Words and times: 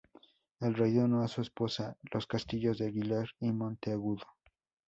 El 0.61 0.73
rey 0.73 0.95
donó 0.95 1.21
a 1.21 1.27
su 1.27 1.41
esposa 1.41 1.95
los 2.11 2.25
castillos 2.25 2.79
de 2.79 2.87
Aguilar 2.87 3.27
y 3.39 3.51
Monteagudo. 3.51 4.25